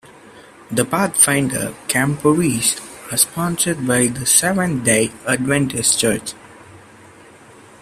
The 0.71 0.83
Pathfinder 0.83 1.75
camporees 1.87 2.79
are 3.13 3.17
sponsored 3.17 3.85
by 3.85 4.07
the 4.07 4.25
Seventh-day 4.25 5.11
Adventist 5.27 5.99
Church. 5.99 6.33